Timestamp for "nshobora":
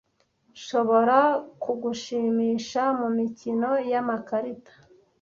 0.55-1.19